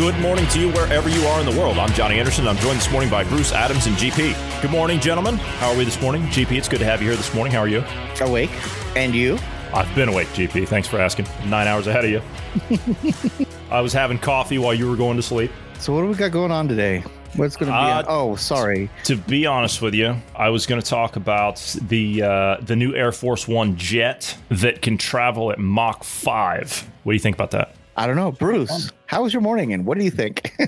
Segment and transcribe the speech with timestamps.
[0.00, 1.76] Good morning to you wherever you are in the world.
[1.76, 2.48] I'm Johnny Anderson.
[2.48, 4.62] I'm joined this morning by Bruce Adams and GP.
[4.62, 5.36] Good morning, gentlemen.
[5.36, 6.22] How are we this morning?
[6.28, 7.52] GP, it's good to have you here this morning.
[7.52, 7.84] How are you?
[8.22, 8.48] Awake.
[8.96, 9.38] And you?
[9.74, 10.66] I've been awake, GP.
[10.68, 11.26] Thanks for asking.
[11.44, 13.46] Nine hours ahead of you.
[13.70, 15.52] I was having coffee while you were going to sleep.
[15.78, 17.04] So what do we got going on today?
[17.36, 17.78] What's going to be?
[17.78, 18.88] Uh, oh, sorry.
[19.04, 22.94] To be honest with you, I was going to talk about the uh, the new
[22.94, 26.90] Air Force One jet that can travel at Mach five.
[27.02, 27.74] What do you think about that?
[28.00, 28.90] I don't know, Bruce.
[29.04, 30.54] How was your morning, and what do you think?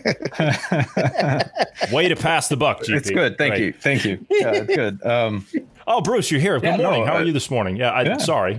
[1.91, 2.97] Way to pass the buck, GP.
[2.97, 3.39] It's good.
[3.39, 3.62] Thank Great.
[3.62, 3.72] you.
[3.72, 4.19] Thank you.
[4.30, 5.02] Yeah, it's good.
[5.02, 5.47] Um,
[5.86, 6.61] Oh, Bruce, you're here.
[6.61, 7.06] Good Yeah, no, morning.
[7.06, 7.77] How are uh, you this morning?
[7.77, 8.16] Yeah, I, yeah.
[8.19, 8.56] sorry.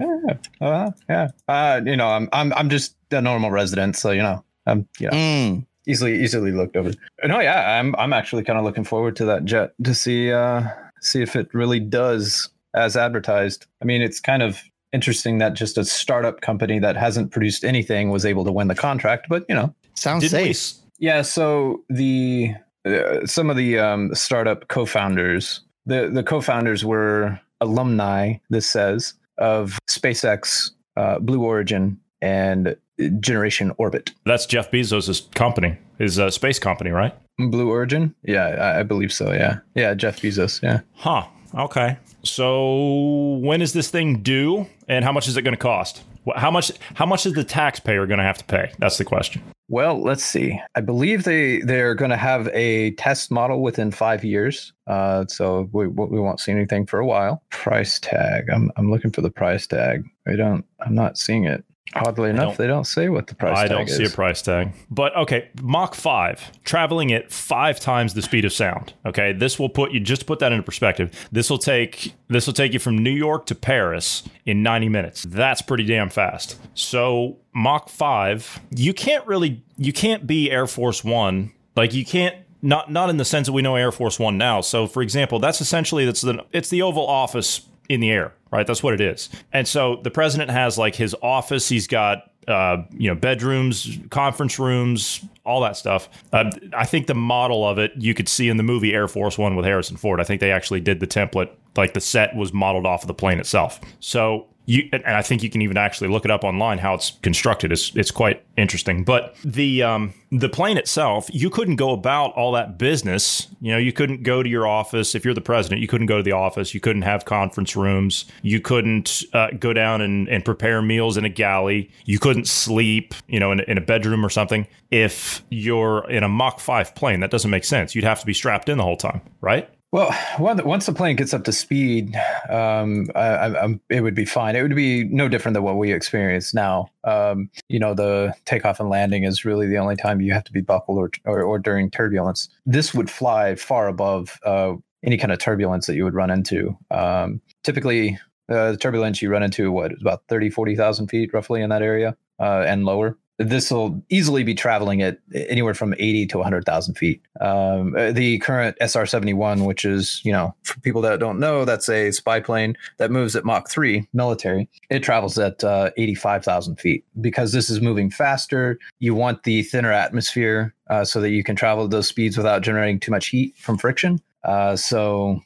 [0.59, 1.27] uh, yeah.
[1.47, 5.07] Uh, you know, I'm I'm I'm just a normal resident, so you know, I'm you
[5.07, 6.91] know Mm, easily easily looked over.
[7.23, 10.63] No, yeah, I'm I'm actually kind of looking forward to that jet to see uh
[10.99, 13.67] see if it really does as advertised.
[13.81, 14.59] I mean, it's kind of
[14.93, 18.75] interesting that just a startup company that hasn't produced anything was able to win the
[18.75, 20.79] contract, but you know, sounds Didn't we safe.
[20.99, 22.53] Yeah, so the
[22.85, 28.35] uh, some of the um, startup co-founders, the the co-founders were alumni.
[28.49, 32.75] This says of SpaceX, uh, Blue Origin, and
[33.19, 34.11] Generation Orbit.
[34.25, 37.13] That's Jeff Bezos' company, his uh, space company, right?
[37.39, 39.33] Blue Origin, yeah, I, I believe so.
[39.33, 40.61] Yeah, yeah, Jeff Bezos.
[40.61, 40.81] Yeah.
[40.93, 41.25] Huh.
[41.55, 41.97] Okay.
[42.23, 46.03] So when is this thing due, and how much is it going to cost?
[46.35, 46.71] How much?
[46.93, 48.71] How much is the taxpayer going to have to pay?
[48.79, 49.43] That's the question.
[49.67, 50.59] Well, let's see.
[50.75, 54.71] I believe they they're going to have a test model within five years.
[54.87, 57.43] Uh, so we we won't see anything for a while.
[57.49, 58.49] Price tag.
[58.49, 60.05] I'm I'm looking for the price tag.
[60.27, 60.65] I don't.
[60.79, 61.65] I'm not seeing it.
[61.95, 63.95] Oddly don't- enough, they don't say what the price I don't is.
[63.97, 64.71] see a price tag.
[64.89, 68.93] But okay, Mach 5, traveling at five times the speed of sound.
[69.05, 71.11] Okay, this will put you just to put that into perspective.
[71.31, 75.23] This will take this will take you from New York to Paris in 90 minutes.
[75.23, 76.59] That's pretty damn fast.
[76.73, 81.51] So Mach 5, you can't really you can't be Air Force 1.
[81.75, 84.61] Like you can't not not in the sense that we know Air Force 1 now.
[84.61, 88.65] So for example, that's essentially that's the it's the Oval Office in the air, right?
[88.65, 89.29] That's what it is.
[89.51, 91.69] And so the president has like his office.
[91.69, 96.09] He's got uh, you know bedrooms, conference rooms, all that stuff.
[96.31, 99.37] Uh, I think the model of it you could see in the movie Air Force
[99.37, 100.19] One with Harrison Ford.
[100.19, 103.13] I think they actually did the template, like the set was modeled off of the
[103.13, 103.79] plane itself.
[103.99, 107.11] So you and I think you can even actually look it up online how it's
[107.21, 107.71] constructed.
[107.71, 109.03] It's it's quite interesting.
[109.03, 113.47] But the um, the plane itself, you couldn't go about all that business.
[113.59, 115.81] You know, you couldn't go to your office if you're the president.
[115.81, 116.73] You couldn't go to the office.
[116.73, 118.25] You couldn't have conference rooms.
[118.41, 121.91] You couldn't uh, go down and, and prepare meals in a galley.
[122.05, 124.65] You couldn't sleep, you know, in, in a bedroom or something.
[124.91, 127.95] If you're in a Mach five plane, that doesn't make sense.
[127.95, 129.69] You'd have to be strapped in the whole time, right?
[129.93, 132.15] Well, once the plane gets up to speed,
[132.49, 134.55] um, I, I, it would be fine.
[134.55, 136.87] It would be no different than what we experience now.
[137.03, 140.51] Um, you know, the takeoff and landing is really the only time you have to
[140.51, 142.49] be buckled or, or, or during turbulence.
[142.65, 144.73] This would fly far above uh,
[145.03, 146.75] any kind of turbulence that you would run into.
[146.89, 148.17] Um, typically,
[148.49, 152.17] uh, the turbulence you run into, what, about 30, 40,000 feet roughly in that area
[152.39, 157.21] uh, and lower this will easily be traveling at anywhere from 80 to 100,000 feet.
[157.41, 161.65] Um, uh, the current SR 71, which is, you know, for people that don't know,
[161.65, 164.69] that's a spy plane that moves at Mach 3 military.
[164.89, 167.05] It travels at uh, 85,000 feet.
[167.19, 171.55] Because this is moving faster, you want the thinner atmosphere uh, so that you can
[171.55, 174.21] travel at those speeds without generating too much heat from friction.
[174.43, 175.39] Uh, so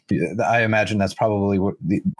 [0.43, 1.59] I imagine that's probably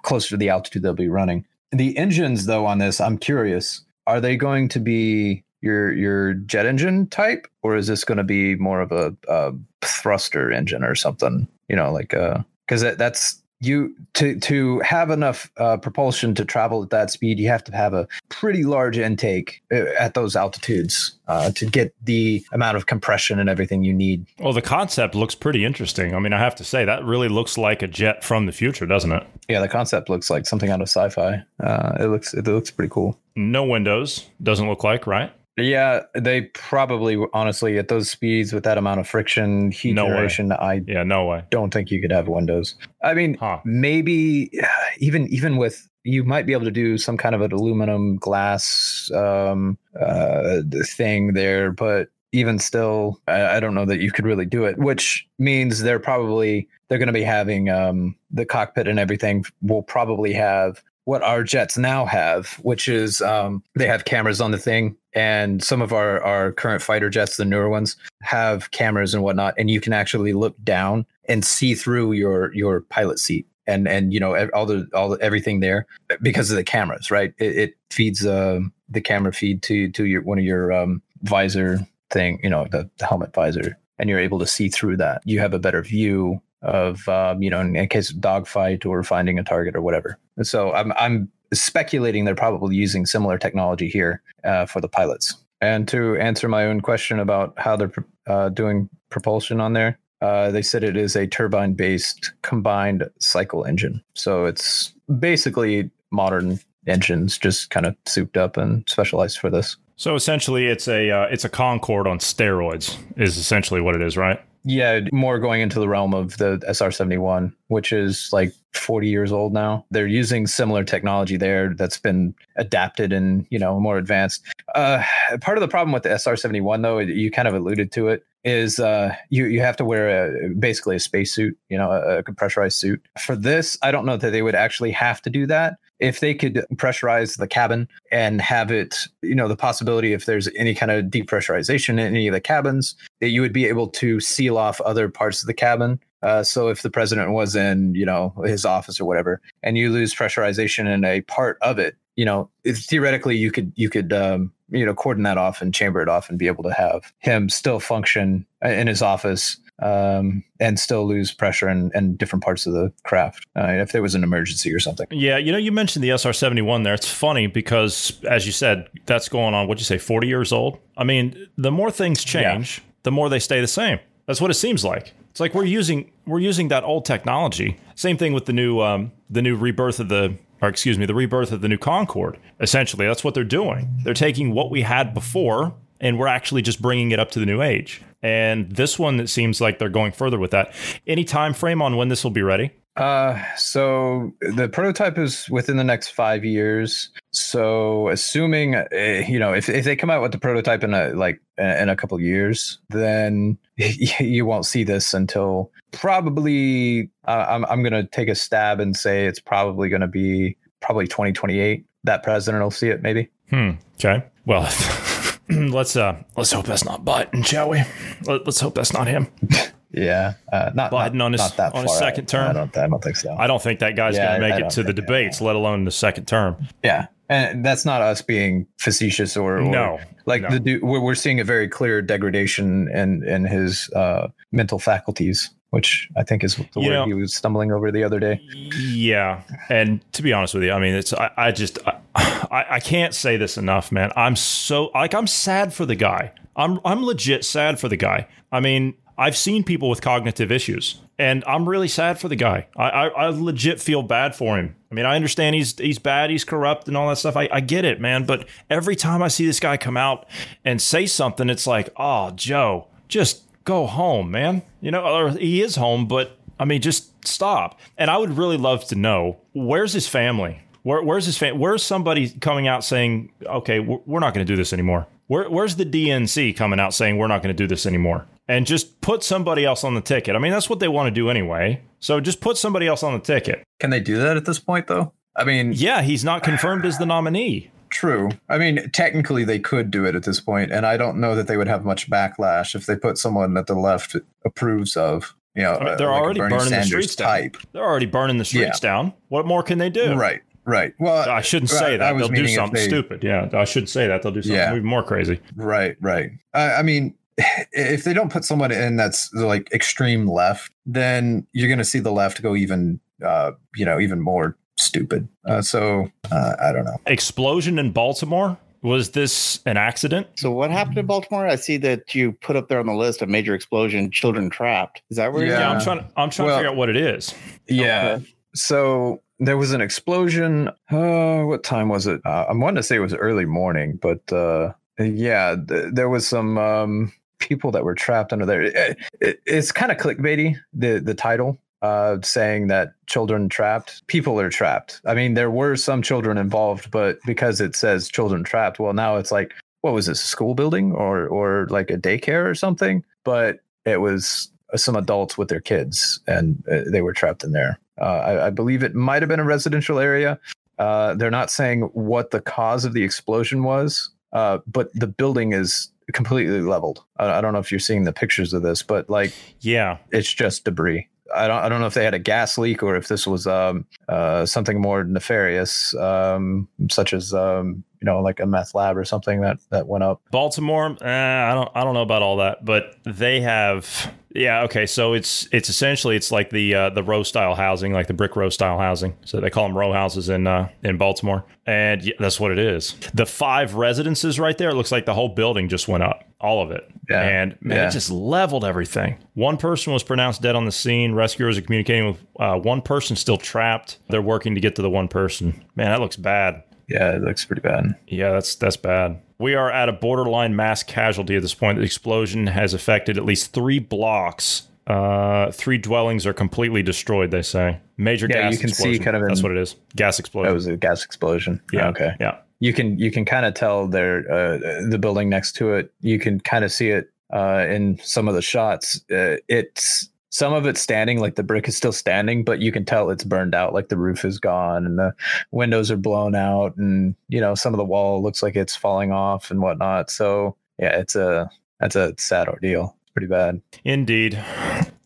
[0.04, 1.46] closer to the altitude they'll be running.
[1.72, 3.84] The engines, though, on this, I'm curious.
[4.06, 8.24] Are they going to be your your jet engine type, or is this going to
[8.24, 11.48] be more of a, a thruster engine or something?
[11.70, 16.84] You know, like because that, that's you to to have enough uh, propulsion to travel
[16.84, 21.18] at that speed, you have to have a pretty large intake uh, at those altitudes
[21.28, 24.26] uh, to get the amount of compression and everything you need.
[24.40, 26.14] Well, the concept looks pretty interesting.
[26.14, 28.86] I mean, I have to say that really looks like a jet from the future,
[28.86, 29.26] doesn't it?
[29.50, 31.44] Yeah, the concept looks like something out of sci-fi.
[31.62, 33.20] Uh, it looks it looks pretty cool.
[33.36, 35.32] No windows, doesn't look like, right?
[35.58, 40.12] Yeah, they probably honestly at those speeds with that amount of friction, heat No way.
[40.12, 41.44] generation, I Yeah, no way.
[41.50, 42.76] don't think you could have windows.
[43.04, 43.60] I mean, Huh.
[43.66, 44.52] maybe
[45.00, 49.12] even even with you might be able to do some kind of an aluminum glass
[49.14, 54.46] um, uh, thing there, but even still, I, I, don't know that you could really
[54.46, 54.78] do it.
[54.78, 59.82] Which means they're probably they're going to be having um, the cockpit and everything will
[59.84, 64.58] probably have what our jets now have, which is um, they have cameras on the
[64.58, 69.24] thing, and some of our our current fighter jets, the newer ones, have cameras and
[69.24, 73.88] whatnot, and you can actually look down and see through your your pilot seat and
[73.88, 75.88] and you know all the all the, everything there
[76.22, 77.34] because of the cameras, right?
[77.38, 81.80] It, it feeds uh, the camera feed to to your one of your um, visor
[82.10, 85.22] thing, you know, the, the helmet visor, and you're able to see through that.
[85.24, 89.04] You have a better view of um, you know in, in, case of dogfight or
[89.04, 90.20] finding a target or whatever.
[90.44, 95.36] So I'm I'm speculating they're probably using similar technology here uh, for the pilots.
[95.62, 97.92] And to answer my own question about how they're
[98.28, 103.66] uh, doing propulsion on there, uh, they said it is a turbine based combined cycle
[103.66, 104.04] engine.
[104.14, 109.78] So it's basically modern engines, just kind of souped up and specialized for this.
[109.96, 112.98] So essentially, it's a uh, it's a Concorde on steroids.
[113.16, 114.40] Is essentially what it is, right?
[114.64, 119.32] Yeah, more going into the realm of the SR 71, which is like 40 years
[119.32, 119.86] old now.
[119.92, 124.46] They're using similar technology there that's been adapted and, you know, more advanced.
[124.76, 125.04] Uh,
[125.42, 128.26] part of the problem with the SR 71, though, you kind of alluded to it,
[128.44, 132.24] is uh, you you have to wear a, basically a spacesuit, you know, a, a
[132.24, 133.06] pressurized suit.
[133.20, 136.34] For this, I don't know that they would actually have to do that if they
[136.34, 140.92] could pressurize the cabin and have it, you know, the possibility if there's any kind
[140.92, 144.80] of depressurization in any of the cabins, that you would be able to seal off
[144.82, 146.00] other parts of the cabin.
[146.22, 149.90] Uh, so if the president was in, you know, his office or whatever, and you
[149.90, 154.52] lose pressurization in a part of it, you know, theoretically you could you could um,
[154.70, 157.50] you know cordon that off and chamber it off and be able to have him
[157.50, 162.74] still function in his office um, and still lose pressure in, in different parts of
[162.74, 165.08] the craft uh, if there was an emergency or something.
[165.12, 166.94] Yeah, you know, you mentioned the SR 71 there.
[166.94, 170.80] It's funny because, as you said, that's going on, what'd you say, 40 years old?
[170.98, 172.94] I mean, the more things change, yeah.
[173.04, 174.00] the more they stay the same.
[174.26, 175.14] That's what it seems like.
[175.32, 177.78] It's like we're using we're using that old technology.
[177.96, 181.14] Same thing with the new um, the new rebirth of the or excuse me, the
[181.14, 182.40] rebirth of the new Concorde.
[182.60, 183.88] Essentially, that's what they're doing.
[184.04, 187.46] They're taking what we had before and we're actually just bringing it up to the
[187.46, 188.02] new age.
[188.22, 190.74] And this one, it seems like they're going further with that.
[191.06, 192.72] Any time frame on when this will be ready?
[192.98, 197.10] Uh, so the prototype is within the next five years.
[197.32, 198.88] So assuming, uh,
[199.28, 201.96] you know, if, if they come out with the prototype in a like in a
[201.96, 207.12] couple years, then you won't see this until probably.
[207.28, 211.86] Uh, I'm I'm gonna take a stab and say it's probably gonna be probably 2028.
[212.04, 213.30] That president will see it, maybe.
[213.52, 213.72] Hmm.
[213.96, 214.24] Okay.
[214.46, 214.68] Well.
[215.50, 217.82] let's uh let's hope that's not Biden, shall we?
[218.26, 219.28] Let, us hope that's not him.
[219.92, 222.50] yeah, uh, not Biden not, on his on his second term.
[222.50, 223.36] I don't, I don't think so.
[223.38, 225.86] I don't think that guy's yeah, going to make it to the debates, let alone
[225.86, 226.58] the second term.
[226.84, 230.50] Yeah, and that's not us being facetious or, or no, like no.
[230.50, 230.84] the dude.
[230.84, 236.24] We're, we're seeing a very clear degradation in in his uh, mental faculties which I
[236.24, 238.40] think is the you word know, he was stumbling over the other day.
[238.80, 241.80] Yeah, and to be honest with you, I mean, it's I, I just
[242.16, 244.12] I, I can't say this enough, man.
[244.16, 246.32] I'm so like I'm sad for the guy.
[246.56, 248.28] I'm I'm legit sad for the guy.
[248.52, 252.68] I mean, I've seen people with cognitive issues, and I'm really sad for the guy.
[252.76, 254.76] I, I, I, legit feel bad for him.
[254.92, 257.36] I mean, I understand he's he's bad, he's corrupt, and all that stuff.
[257.36, 258.26] I, I get it, man.
[258.26, 260.28] But every time I see this guy come out
[260.64, 264.64] and say something, it's like, oh, Joe, just go home, man.
[264.82, 267.80] You know, or he is home, but I mean, just stop.
[267.98, 270.62] And I would really love to know where's his family.
[270.82, 271.60] Where, where's his family?
[271.60, 275.06] Where's somebody coming out saying, okay, we're not going to do this anymore?
[275.28, 278.26] Where, where's the DNC coming out saying we're not going to do this anymore?
[278.48, 280.38] And just put somebody else on the ticket.
[280.38, 281.82] I mean, that's what they want to do anyway.
[282.00, 283.64] So just put somebody else on the ticket.
[283.82, 285.12] Can they do that at this point, though?
[285.36, 287.70] I mean, yeah, he's not confirmed as the nominee.
[287.90, 288.30] True.
[288.50, 291.48] I mean, technically they could do it at this point, and I don't know that
[291.48, 294.16] they would have much backlash if they put someone that the left
[294.46, 295.36] approves of.
[295.56, 297.54] You know, I mean, they're like already burning Sanders the streets type.
[297.54, 297.62] down.
[297.72, 298.90] They're already burning the streets yeah.
[298.90, 299.14] down.
[299.30, 300.14] What more can they do?
[300.14, 300.42] Right.
[300.66, 300.94] Right.
[301.00, 302.18] Well, I shouldn't say that.
[302.18, 303.24] They'll do something they, stupid.
[303.24, 304.22] Yeah, I should say that.
[304.22, 304.72] They'll do something yeah.
[304.72, 305.40] even more crazy.
[305.56, 305.96] Right.
[306.02, 306.32] Right.
[306.54, 307.16] I, I mean,
[307.72, 312.00] if they don't put someone in that's like extreme left, then you're going to see
[312.00, 315.28] the left go even, uh, you know, even more stupid.
[315.46, 316.98] Uh, so uh, I don't know.
[317.06, 318.58] Explosion in Baltimore.
[318.84, 320.28] Was this an accident?
[320.36, 321.48] So what happened in Baltimore?
[321.48, 325.02] I see that you put up there on the list a major explosion, children trapped.
[325.10, 325.46] Is that where?
[325.46, 326.08] Yeah, yeah I'm trying.
[326.16, 327.34] I'm trying well, to figure out what it is.
[327.68, 328.18] Yeah.
[328.18, 328.34] Okay.
[328.54, 330.70] So there was an explosion.
[330.90, 332.22] Uh, what time was it?
[332.24, 336.28] Uh, I'm wanting to say it was early morning, but uh, yeah, th- there was
[336.28, 338.62] some um, people that were trapped under there.
[338.62, 344.40] It, it, it's kind of clickbaity the the title uh, saying that children trapped, people
[344.40, 345.02] are trapped.
[345.06, 349.18] I mean, there were some children involved, but because it says children trapped, well, now
[349.18, 353.04] it's like, what was this, a school building or or like a daycare or something?
[353.24, 357.80] But it was some adults with their kids, and uh, they were trapped in there.
[358.02, 360.40] Uh, I, I believe it might have been a residential area.
[360.78, 365.54] Uh, they're not saying what the cause of the explosion was, uh, but the building
[365.54, 367.04] is completely leveled.
[367.18, 369.98] I, I don't know if you're seeing the pictures of this, but like, Yeah.
[370.12, 371.08] it's just debris.
[371.34, 373.48] I don't I don't know if they had a gas leak or if this was
[373.48, 378.98] um, uh, something more nefarious, um, such as um, you know like a meth lab
[378.98, 380.22] or something that that went up.
[380.32, 384.86] Baltimore, eh, I don't I don't know about all that, but they have yeah, okay.
[384.86, 388.36] So it's it's essentially it's like the uh, the row style housing, like the brick
[388.36, 389.18] row style housing.
[389.26, 392.60] So they call them row houses in uh, in Baltimore, and yeah, that's what it
[392.60, 392.96] is.
[393.16, 394.70] The five residences right there.
[394.70, 397.22] It looks like the whole building just went up, all of it, Yeah.
[397.22, 397.88] and man, Yeah.
[397.88, 399.18] it just leveled everything.
[399.34, 401.14] One person was pronounced dead on the scene.
[401.14, 403.98] Rescuers are communicating with uh, one person still trapped.
[404.10, 405.64] They're working to get to the one person.
[405.76, 406.64] Man, that looks bad.
[406.88, 407.96] Yeah, it looks pretty bad.
[408.08, 409.20] Yeah, that's that's bad.
[409.40, 411.78] We are at a borderline mass casualty at this point.
[411.80, 414.64] The explosion has affected at least three blocks.
[414.88, 417.30] Uh, three dwellings are completely destroyed.
[417.32, 418.54] They say major Yeah, gas.
[418.54, 419.76] you can see kind of that's what it is.
[419.98, 420.48] Gas explosion.
[420.50, 421.62] That was a gas explosion.
[421.74, 421.90] yeah.
[421.90, 422.12] Okay.
[422.22, 422.38] Yeah.
[422.60, 425.92] You can you can kind of tell there uh, the building next to it.
[426.02, 428.98] You can kind of see it uh, in some of the shots.
[429.12, 432.86] Uh, it's some of it's standing, like the brick is still standing, but you can
[432.86, 435.14] tell it's burned out, like the roof is gone and the
[435.52, 439.12] windows are blown out, and you know some of the wall looks like it's falling
[439.12, 440.10] off and whatnot.
[440.10, 441.50] So yeah, it's a
[441.80, 442.96] that's a sad ordeal.
[443.14, 443.62] Pretty bad.
[443.84, 444.36] Indeed.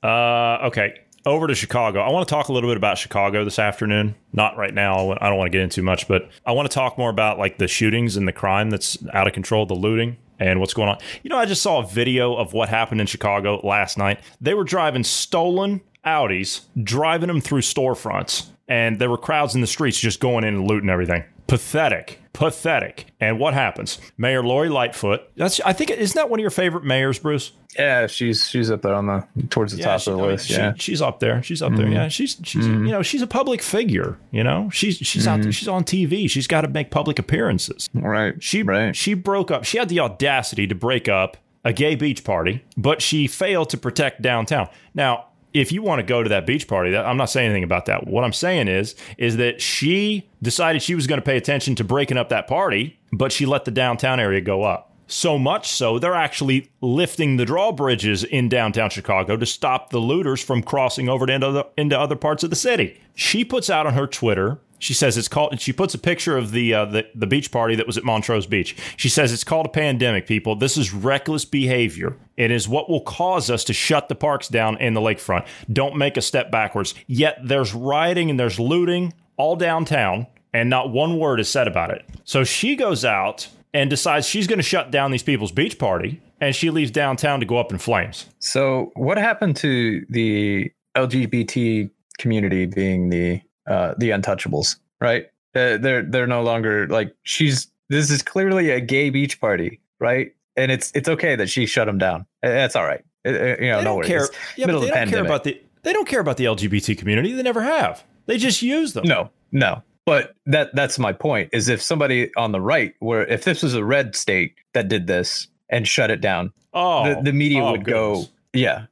[0.04, 1.00] Uh, okay.
[1.24, 2.02] Over to Chicago.
[2.02, 4.16] I want to talk a little bit about Chicago this afternoon.
[4.34, 5.12] Not right now.
[5.22, 7.60] I don't want to get into much, but I want to talk more about like
[7.60, 10.98] the shootings and the crime that's out of control, the looting and what's going on.
[11.22, 14.20] You know, I just saw a video of what happened in Chicago last night.
[14.42, 19.68] They were driving stolen Audis, driving them through storefronts, and there were crowds in the
[19.68, 21.24] streets just going in and looting everything.
[21.52, 22.22] Pathetic.
[22.32, 23.08] Pathetic.
[23.20, 24.00] And what happens?
[24.18, 25.20] Mayor Lori Lightfoot.
[25.36, 27.52] That's I think isn't that one of your favorite mayors, Bruce?
[27.78, 30.48] Yeah, she's she's up there on the towards the top she- of the list.
[30.48, 30.72] she- yeah.
[30.78, 31.44] she's up there.
[31.44, 31.88] She's up there.
[31.88, 31.94] Mm-hmm.
[31.94, 32.86] Yeah, she's she's mm-hmm.
[32.86, 34.18] you know she's a public figure.
[34.32, 35.52] You know, she's she's out there.
[35.52, 36.30] She's on TV.
[36.30, 37.90] She's got to make public appearances.
[37.94, 38.42] Right.
[38.42, 38.96] She right.
[38.96, 39.66] she broke up.
[39.66, 43.78] She had the audacity to break up a gay beach party, but she failed to
[43.78, 44.70] protect downtown.
[44.94, 47.86] Now, if you want to go to that beach party, I'm not saying anything about
[47.86, 48.08] that.
[48.08, 51.84] What I'm saying is is that she decided she was going to pay attention to
[51.84, 54.88] breaking up that party, but she let the downtown area go up.
[55.08, 60.42] So much so, they're actually lifting the drawbridges in downtown Chicago to stop the looters
[60.42, 63.02] from crossing over to into into other parts of the city.
[63.14, 65.52] She puts out on her Twitter she says it's called.
[65.52, 68.04] And she puts a picture of the, uh, the the beach party that was at
[68.04, 68.76] Montrose Beach.
[68.98, 70.28] She says it's called a pandemic.
[70.28, 72.18] People, this is reckless behavior.
[72.36, 75.46] It is what will cause us to shut the parks down in the lakefront.
[75.72, 76.96] Don't make a step backwards.
[77.08, 81.92] Yet there's rioting and there's looting all downtown, and not one word is said about
[81.92, 82.04] it.
[82.24, 86.22] So she goes out and decides she's going to shut down these people's beach party,
[86.40, 88.26] and she leaves downtown to go up in flames.
[88.40, 94.78] So, what happened to the LGBT community being the uh, the untouchables?
[95.00, 95.26] Right?
[95.56, 97.68] Uh, they're they're no longer like she's.
[97.90, 100.34] This is clearly a gay beach party, right?
[100.56, 102.22] And it's it's okay that she shut them down.
[102.44, 103.04] Uh, That's all right.
[103.26, 104.08] Uh, uh, you know, they no don't worries.
[104.08, 104.30] care.
[104.56, 105.62] Yeah, but middle they of don't care about the.
[105.84, 107.34] They don't care about the LGBT community.
[107.34, 108.04] They never have.
[108.28, 109.06] They just use them.
[109.08, 109.82] No, no.
[110.06, 111.50] But that that's my point.
[111.54, 115.08] Is if somebody on the right, where if this was a red state that did
[115.08, 118.28] this and shut it down, Oh, the, the media oh, would goodness.
[118.28, 118.86] go, yeah,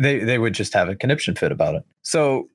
[0.00, 1.84] they they would just have a conniption fit about it.
[2.02, 2.48] So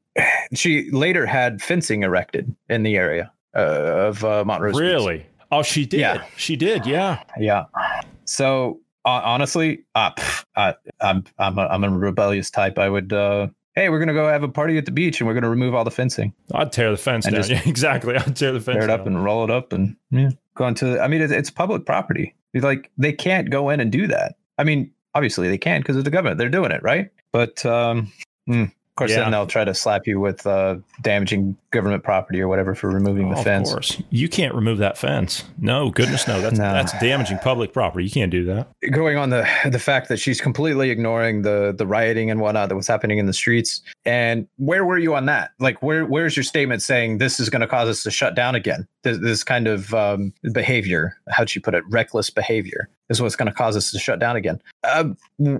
[0.53, 4.73] she later had fencing erected in the area uh, of uh, Montrose.
[4.73, 4.81] Beach.
[4.81, 5.25] Really?
[5.51, 5.99] Oh, she did.
[5.99, 6.23] Yeah.
[6.37, 6.85] She did.
[6.85, 7.21] Yeah.
[7.39, 7.65] Yeah.
[8.25, 10.11] So uh, honestly, uh,
[10.55, 12.77] I, I'm I'm a, I'm a rebellious type.
[12.79, 13.11] I would.
[13.13, 15.75] Uh, hey, we're gonna go have a party at the beach, and we're gonna remove
[15.75, 17.43] all the fencing, I'd tear the fence And down.
[17.43, 18.15] just Yeah, exactly.
[18.15, 18.99] I'd tear the fence tear it down.
[19.01, 20.99] up, and roll it up, and yeah, go into.
[21.01, 22.33] I mean, it's, it's public property.
[22.53, 24.35] Like they can't go in and do that.
[24.57, 26.37] I mean, obviously they can because of the government.
[26.37, 27.09] They're doing it, right?
[27.31, 28.11] But um,
[28.47, 29.21] hmm, of course, Yeah.
[29.21, 33.25] then they'll try to slap you with uh, damaging government property or whatever for removing
[33.33, 33.99] Oh, the of course.
[34.11, 35.43] You can't remove that fence.
[35.57, 36.39] No, goodness no.
[36.39, 36.71] That's No.
[36.73, 38.05] that's damaging public property.
[38.05, 38.67] You can't do that.
[38.91, 42.75] going on the the fact that she's completely ignoring the the rioting and whatnot that
[42.75, 43.81] was happening in the streets.
[44.05, 45.51] And where were you on that?
[45.59, 48.53] Like, where where's your statement saying this is going to cause us to shut down
[48.53, 48.87] again?
[49.01, 51.83] This, this kind of um, behavior, how'd she put it?
[51.89, 54.61] Reckless behavior is what's going to cause us to shut down again.
[54.83, 55.17] Um,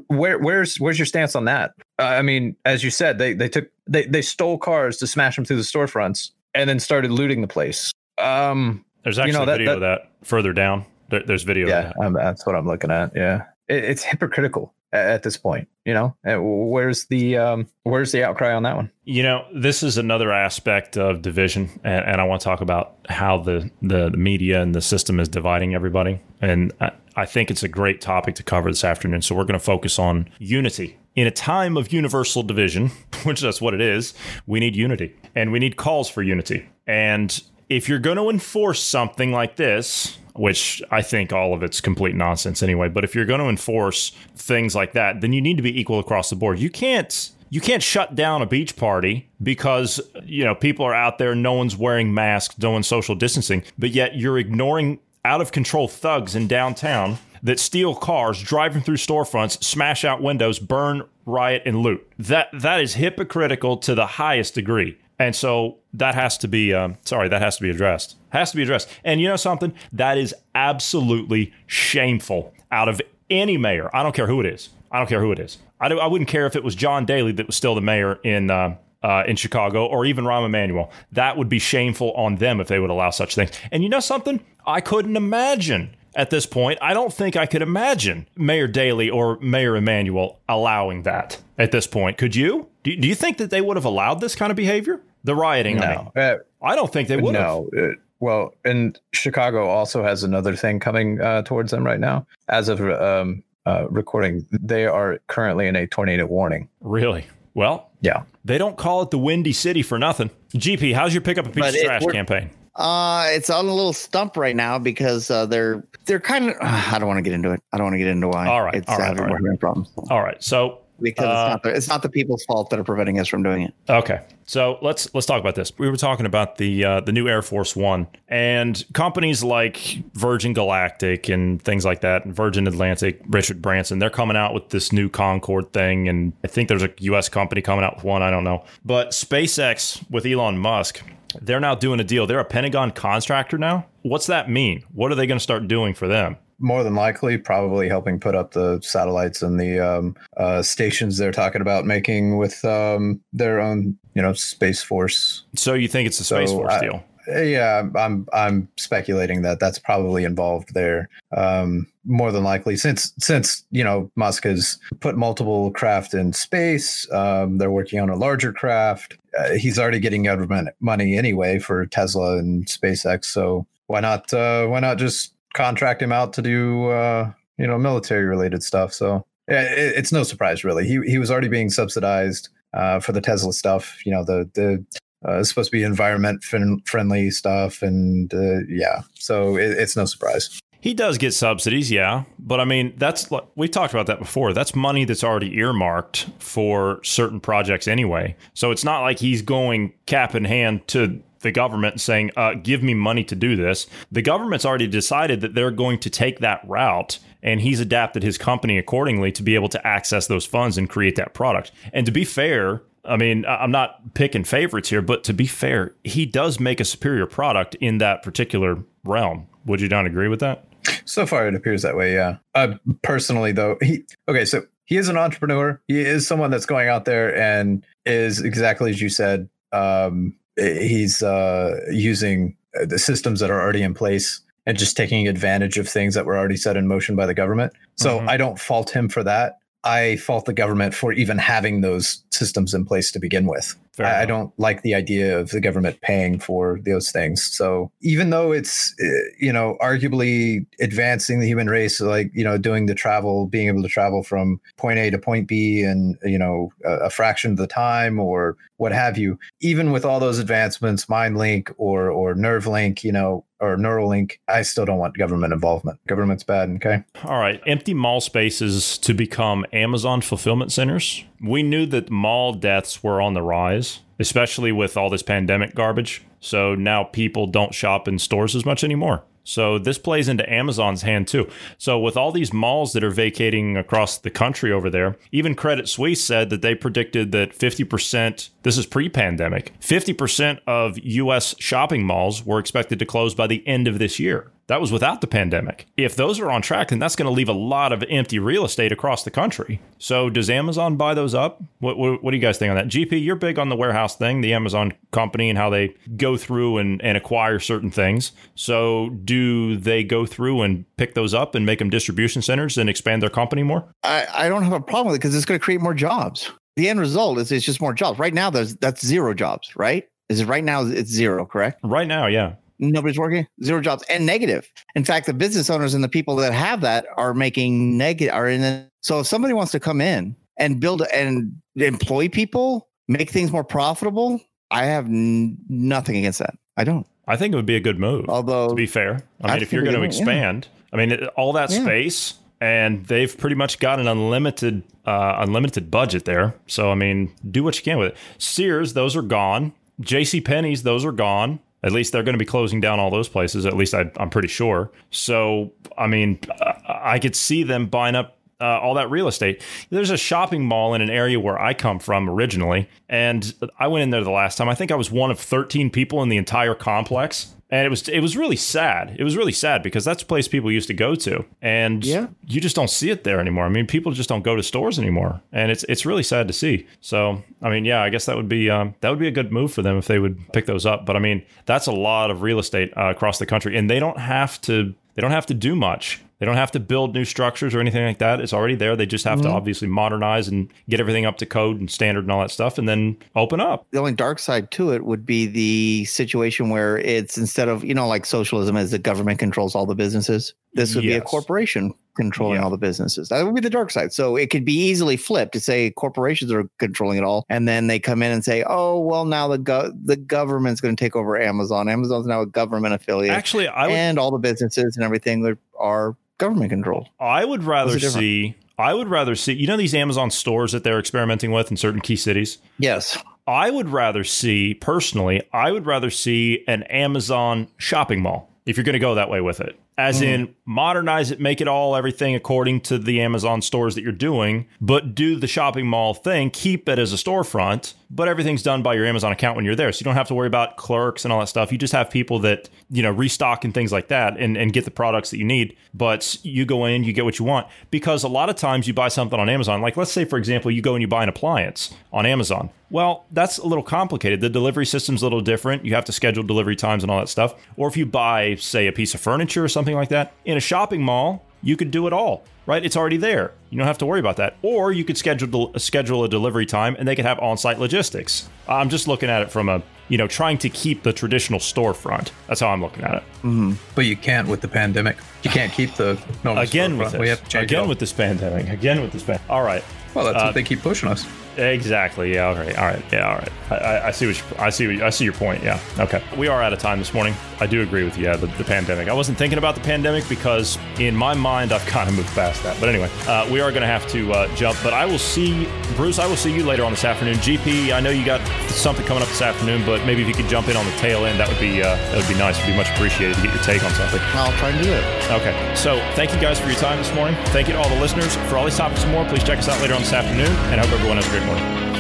[0.08, 1.74] where where's where's your stance on that?
[2.00, 5.36] Uh, I mean, as you said, they they took they they stole cars to smash
[5.36, 7.92] them through the storefronts and then started looting the place.
[8.18, 10.86] Um, There's You actually know, a that- video of that further down.
[11.10, 12.06] There, there's video yeah, of that.
[12.06, 13.12] um, that's what I'm looking at.
[13.16, 14.74] Yeah, it, it's hypocritical.
[14.94, 15.68] at, at this point.
[15.86, 18.90] You know, Uh, where's the um, where's the outcry on that one?
[19.04, 22.96] You know, this is another aspect of division, and, and I want to talk about
[23.10, 26.22] how the, the, the media and the system is dividing everybody.
[26.42, 29.22] And I, I think it's a great topic to cover this afternoon.
[29.22, 30.98] So we're going to focus on unity.
[31.16, 32.88] In a time of universal division,
[33.24, 34.14] which that's what it is,
[34.48, 36.68] we need unity and we need calls for unity.
[36.88, 41.80] And if you're going to enforce something like this, which I think all of it's
[41.80, 45.58] complete nonsense anyway, but if you're going to enforce things like that, then you need
[45.58, 46.60] to be equal across the board.
[46.60, 51.20] You can't you can't shut down a beach party because you know people are out
[51.20, 55.52] there no one's wearing masks no one's social distancing but yet you're ignoring out of
[55.52, 61.62] control thugs in downtown that steal cars driving through storefronts smash out windows burn riot
[61.66, 62.06] and loot.
[62.18, 64.98] That that is hypocritical to the highest degree.
[65.20, 68.16] And so that has to be um, sorry that has to be addressed.
[68.30, 68.90] Has to be addressed.
[69.04, 69.74] And you know something?
[69.92, 73.90] That is absolutely shameful out of any mayor.
[73.94, 74.70] I don't care who it is.
[74.92, 75.60] I don't care who it is.
[75.80, 78.20] I, do, I wouldn't care if it was john daly that was still the mayor
[78.24, 80.90] in uh, uh, in Chicago or even Rahm Emanuel.
[81.12, 83.52] That would be shameful on them if they would allow such things.
[83.72, 84.40] And you know something?
[84.66, 86.80] I couldn't imagine at this point.
[86.82, 91.88] I don't think I could imagine Mayor Daley or Mayor Emanuel allowing that at this
[91.88, 92.18] point.
[92.18, 92.68] Could you?
[92.84, 95.02] Do, do you think that they would have allowed this kind of behavior?
[95.24, 96.08] The rioting, I mean.
[96.16, 97.44] No, uh, I don't think they would have.
[97.46, 97.70] no.
[97.78, 97.88] Uh,
[98.20, 102.26] well, and Chicago also has another thing coming uh, towards them right now.
[102.48, 106.70] As of um, uh, recording, they are currently in a tornado warning.
[106.82, 107.26] Really?
[107.54, 108.24] Well, Yeah.
[108.46, 110.30] they don't call it the Windy City for nothing.
[110.56, 112.50] GP, how's your pick up a piece But of it- trash campaign?
[112.76, 116.56] Uh, it's on a little stump right now because uh, they're they're kind of.
[116.62, 117.62] I don't want to get into it.
[117.72, 118.48] I don't want to get into why.
[118.48, 119.60] All right, it's all right, having all right.
[119.60, 120.42] problems All right.
[120.44, 123.28] So because Uh, it's not the, it's not the people's fault that are preventing us
[123.28, 123.74] from doing it.
[123.90, 125.72] Okay, so let's let's talk about this.
[125.78, 129.78] We were talking about the uh, the new Air Force One and companies like
[130.14, 134.00] Virgin Galactic and things like that, and Virgin Atlantic, Richard Branson.
[134.00, 137.30] They're coming out with this new Concorde thing, and I think there's a U.S.
[137.30, 138.22] company coming out with one.
[138.22, 141.02] I don't know, but SpaceX with Elon Musk.
[141.42, 142.28] They're now doing a deal.
[142.28, 143.86] They're a Pentagon contractor now.
[144.04, 144.84] What's that mean?
[144.94, 146.38] What are they going to start doing for them?
[146.60, 151.32] More than likely, probably helping put up the satellites and the um, uh, stations they're
[151.32, 155.44] talking about making with um, their own, you know, space force.
[155.56, 157.04] So you think it's a Space So, Force I- deal?
[157.28, 161.10] Yeah, I'm I'm speculating that that's probably involved there.
[161.36, 167.10] Um, more than likely, since since you know Musk has put multiple craft in space,
[167.12, 169.18] um, they're working on a larger craft.
[169.38, 173.26] Uh, he's already getting government money anyway for Tesla and SpaceX.
[173.26, 177.78] So why not uh, why not just contract him out to do uh, you know
[177.78, 178.94] military related stuff?
[178.94, 180.88] So yeah, it, it's no surprise really.
[180.88, 184.06] He he was already being subsidized uh, for the Tesla stuff.
[184.06, 184.86] You know the the
[185.28, 189.96] uh, it's supposed to be environment fin- friendly stuff, and uh, yeah, so it, it's
[189.96, 190.60] no surprise.
[190.84, 194.52] He does get subsidies, yeah, but I mean that's we talked about that before.
[194.52, 198.36] That's money that's already earmarked for certain projects anyway.
[198.54, 202.84] So it's not like he's going cap in hand to the government saying, uh, "Give
[202.84, 206.60] me money to do this." The government's already decided that they're going to take that
[206.68, 210.90] route, and he's adapted his company accordingly to be able to access those funds and
[210.90, 211.72] create that product.
[211.94, 212.82] And to be fair.
[213.06, 216.86] I mean, I'm not picking favorites here, but to be fair, he does make a
[216.86, 219.48] superior product in that particular realm.
[219.66, 220.66] Would you not agree with that?
[221.06, 222.14] So far, it appears that way.
[222.14, 222.38] Yeah.
[222.56, 224.46] Uh, personally, though, he okay.
[224.46, 225.82] So he is an entrepreneur.
[225.88, 229.50] He is someone that's going out there and is exactly as you said.
[229.72, 235.28] Um, he's uh, using uh, the systems that are already in place and just taking
[235.28, 237.74] advantage of things that were already set in motion by the government.
[237.96, 238.30] So Mhm.
[238.30, 239.58] I don't fault him for that.
[239.84, 243.76] I fault the government for even having those systems in place to begin with.
[244.00, 247.44] I, I don't like the idea of the government paying for those things.
[247.44, 249.06] So even though it's uh,
[249.40, 253.84] you know arguably advancing the human race, like you know doing the travel, being able
[253.84, 257.58] to travel from point A to point B, and you know a, a fraction of
[257.58, 263.04] the time or what have you, even with all those advancements, MindLink or or NerveLink,
[263.04, 266.00] you know, or Neuralink, I still don't want government involvement.
[266.06, 266.70] Government's bad.
[266.72, 267.04] Okay.
[267.24, 267.62] All right.
[267.66, 271.24] Empty mall spaces to become Amazon fulfillment centers.
[271.44, 276.24] We knew that mall deaths were on the rise, especially with all this pandemic garbage.
[276.40, 279.24] So now people don't shop in stores as much anymore.
[279.44, 281.50] So this plays into Amazon's hand too.
[281.78, 285.88] So with all these malls that are vacating across the country over there, even Credit
[285.88, 292.46] Suisse said that they predicted that 50%, this is pre-pandemic, 50% of US shopping malls
[292.46, 294.52] were expected to close by the end of this year.
[294.68, 295.88] That was without the pandemic.
[295.98, 298.64] If those are on track, then that's going to leave a lot of empty real
[298.64, 299.82] estate across the country.
[299.98, 301.62] So, does Amazon buy those up?
[301.80, 302.88] What, what, what do you guys think on that?
[302.88, 306.78] GP, you're big on the warehouse thing, the Amazon company, and how they go through
[306.78, 308.32] and, and acquire certain things.
[308.56, 309.33] So, do
[309.78, 313.30] they go through and pick those up and make them distribution centers and expand their
[313.30, 313.86] company more?
[314.04, 316.52] I, I don't have a problem with it because it's going to create more jobs.
[316.76, 318.20] The end result is it's just more jobs.
[318.20, 320.08] Right now, there's that's zero jobs, right?
[320.30, 320.86] Is it right now?
[320.86, 321.80] It's zero, correct?
[321.84, 322.56] Right now, yeah.
[322.80, 324.68] Nobody's working, zero jobs, and negative.
[324.96, 328.34] In fact, the business owners and the people that have that are making negative.
[328.34, 328.62] Are in.
[328.62, 333.52] The, so if somebody wants to come in and build and employ people, make things
[333.52, 334.42] more profitable,
[334.72, 336.56] I have n- nothing against that.
[336.78, 337.06] I don't.
[337.28, 338.26] I think it would be a good move.
[338.30, 340.20] Although, to be fair, I mean, if you're going to would, yeah.
[340.20, 341.84] expand, I mean, all that Yeah.
[341.84, 346.56] space, and they've pretty much got an unlimited, uh, unlimited budget there.
[346.68, 348.18] So, I mean, do what you can with it.
[348.38, 349.74] Sears, those are gone.
[350.00, 350.42] J.C.
[350.42, 351.60] Penney's, those are gone.
[351.84, 353.66] At least they're going to be closing down all those places.
[353.66, 354.90] At least I, I'm pretty sure.
[355.12, 356.40] So, I mean,
[356.88, 359.62] I could see them buying up uh, all that real estate.
[359.90, 364.04] There's a shopping mall in an area where I come from originally, and I went
[364.04, 364.70] in there the last time.
[364.70, 368.08] I think I was one of 13 people in the entire complex, and it was
[368.08, 369.16] it was really sad.
[369.20, 372.28] It was really sad because that's a place people used to go to, and Yeah.
[372.48, 373.66] you just don't see it there anymore.
[373.66, 376.54] I mean, people just don't go to stores anymore, and it's it's really sad to
[376.54, 376.86] see.
[377.02, 379.52] So, I mean, yeah, I guess that would be um, that would be a good
[379.52, 381.06] move for them if they would pick those up.
[381.06, 384.00] But I mean, that's a lot of real estate uh, across the country, and they
[384.00, 386.22] don't have to they don't have to do much.
[386.44, 388.42] They don't have to build new structures or anything like that.
[388.42, 388.98] It's already there.
[388.98, 389.56] They just have to mm-hmm.
[389.56, 392.90] obviously modernize and get everything up to code and standard and all that stuff, and
[392.90, 393.88] then open up.
[393.92, 397.94] the only dark side to it would be the situation where it's instead of you
[397.94, 401.94] know like socialism as the government controls all the businesses this would be a corporation
[402.16, 402.64] controlling Yeah.
[402.64, 405.54] all the businesses that would be the dark side so it could be easily flipped
[405.54, 409.00] to say corporations are controlling it all and then they come in and say oh
[409.00, 412.94] well now the go- the government's going to take over amazon amazon's now a government
[412.94, 417.64] affiliate Actually, I would and all the businesses and everything are government controlled I would
[417.64, 418.22] rather Those are different.
[418.24, 418.58] see.
[418.78, 419.54] I would rather see.
[419.54, 422.58] You know these Amazon stores that they're experimenting with in certain key cities.
[422.80, 425.42] yes I would rather see personally.
[425.52, 429.42] I would rather see an Amazon shopping mall if you're going to go that way
[429.42, 429.78] with it.
[429.98, 430.26] As mm.
[430.26, 434.68] in modernize it, make it all everything according to the Amazon stores that you're doing,
[434.82, 438.94] but do the shopping mall thing, keep it as a storefront, but everything's done by
[438.94, 439.92] your Amazon account when you're there.
[439.92, 441.72] So you don't have to worry about clerks and all that stuff.
[441.72, 444.86] You just have people that, you know, restock and things like that and, and get
[444.86, 445.76] the products that you need.
[445.94, 447.68] But you go in, you get what you want.
[447.92, 450.72] Because a lot of times you buy something on Amazon, like let's say, for example,
[450.72, 452.70] you go and you buy an appliance on Amazon.
[452.94, 454.40] Well, that's a little complicated.
[454.40, 455.84] The delivery system's a little different.
[455.84, 457.56] You have to schedule delivery times and all that stuff.
[457.76, 460.60] Or if you buy, say, a piece of furniture or something like that, in a
[460.60, 462.86] shopping mall, you could do it all, right?
[462.86, 463.52] It's already there.
[463.72, 464.58] You don't have to worry about that.
[464.62, 468.48] Or you could schedule uh, schedule a delivery time and they could have on-site logistics.
[468.68, 472.30] I'm just looking at it from a, you know, trying to keep the traditional storefront.
[472.48, 473.24] That's how I'm looking at it.
[473.38, 473.74] Mm-hmm.
[473.96, 475.18] But you can't with the pandemic.
[475.42, 477.00] You can't keep the normal Again storefront.
[477.00, 477.40] with We this.
[477.40, 478.70] have to change Again with this pandemic.
[478.70, 479.50] Again with this pandemic.
[479.50, 479.84] All right.
[480.14, 481.28] Well, that's uh, what they keep pushing us.
[481.58, 482.34] Exactly.
[482.34, 482.48] Yeah.
[482.48, 482.78] All right.
[482.78, 483.04] All right.
[483.12, 483.30] Yeah.
[483.30, 483.52] All right.
[483.70, 484.88] I, I, I see what you, I see.
[484.88, 485.64] What you, I see your point.
[485.64, 485.80] Yeah.
[486.00, 486.24] Okay.
[486.36, 487.36] We are out of time this morning.
[487.60, 488.26] I do agree with you.
[488.26, 488.36] Yeah.
[488.36, 489.08] The, the pandemic.
[489.08, 492.64] I wasn't thinking about the pandemic because in my mind I've kind of moved past
[492.64, 492.80] that.
[492.80, 494.78] But anyway, uh, we are going to have to uh, jump.
[494.84, 496.18] But I will see Bruce.
[496.18, 497.36] I will see you later on this afternoon.
[497.36, 497.94] GP.
[497.94, 500.70] I know you got something coming up this afternoon, but maybe if you could jump
[500.70, 502.58] in on the tail end, that would be uh, that would be nice.
[502.58, 504.20] It'd be much appreciated to get your take on something.
[504.34, 505.76] i'll try and do it Okay.
[505.76, 507.36] So thank you guys for your time this morning.
[507.48, 508.36] Thank you to all the listeners.
[508.50, 510.52] For all these topics and more, please check us out later on this afternoon.
[510.72, 511.93] And hope everyone has a great morning.